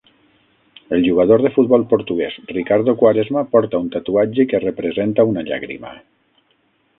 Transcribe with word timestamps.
El 0.95 1.03
jugador 1.07 1.43
de 1.45 1.51
futbol 1.57 1.83
portuguès 1.91 2.37
Ricardo 2.53 2.95
Quaresma 3.03 3.45
porta 3.53 3.83
un 3.85 3.93
tatuatge 3.97 4.47
que 4.55 4.63
representa 4.65 5.27
una 5.35 5.45
llàgrima. 5.51 5.95